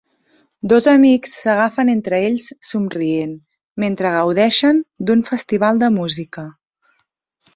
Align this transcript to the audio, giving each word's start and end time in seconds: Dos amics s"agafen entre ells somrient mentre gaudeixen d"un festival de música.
Dos 0.71 0.85
amics 0.91 1.33
s"agafen 1.41 1.91
entre 1.93 2.21
ells 2.29 2.47
somrient 2.69 3.35
mentre 3.83 4.15
gaudeixen 4.15 4.81
d"un 5.09 5.21
festival 5.29 5.83
de 5.87 5.91
música. 6.01 6.47